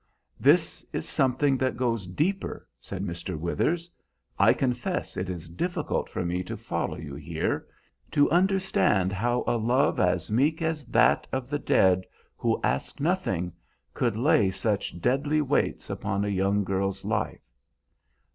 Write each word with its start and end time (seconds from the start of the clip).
"This 0.39 0.83
is 0.91 1.07
something 1.07 1.57
that 1.57 1.77
goes 1.77 2.07
deeper," 2.07 2.67
said 2.79 3.03
Mr. 3.05 3.37
Withers. 3.37 3.87
"I 4.39 4.51
confess 4.51 5.15
it 5.15 5.29
is 5.29 5.47
difficult 5.47 6.09
for 6.09 6.25
me 6.25 6.41
to 6.45 6.57
follow 6.57 6.97
you 6.97 7.13
here; 7.13 7.67
to 8.09 8.27
understand 8.31 9.11
how 9.13 9.43
a 9.45 9.57
love 9.57 9.99
as 9.99 10.31
meek 10.31 10.59
as 10.59 10.85
that 10.87 11.27
of 11.31 11.51
the 11.51 11.59
dead, 11.59 12.07
who 12.35 12.59
ask 12.63 12.99
nothing, 12.99 13.53
could 13.93 14.17
lay 14.17 14.49
such 14.49 14.99
deadly 14.99 15.39
weights 15.39 15.87
upon 15.87 16.25
a 16.25 16.29
young 16.29 16.63
girl's 16.63 17.05
life." 17.05 17.45